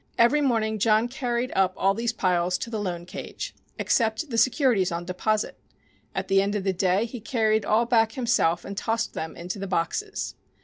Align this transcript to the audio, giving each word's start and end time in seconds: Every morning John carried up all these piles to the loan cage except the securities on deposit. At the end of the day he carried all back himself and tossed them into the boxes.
Every 0.17 0.41
morning 0.41 0.79
John 0.79 1.07
carried 1.07 1.51
up 1.55 1.75
all 1.77 1.93
these 1.93 2.11
piles 2.11 2.57
to 2.57 2.71
the 2.71 2.79
loan 2.79 3.05
cage 3.05 3.53
except 3.77 4.31
the 4.31 4.37
securities 4.39 4.91
on 4.91 5.05
deposit. 5.05 5.59
At 6.15 6.27
the 6.27 6.41
end 6.41 6.55
of 6.55 6.63
the 6.63 6.73
day 6.73 7.05
he 7.05 7.19
carried 7.19 7.65
all 7.65 7.85
back 7.85 8.13
himself 8.13 8.65
and 8.65 8.75
tossed 8.75 9.13
them 9.13 9.35
into 9.35 9.59
the 9.59 9.67
boxes. 9.67 10.33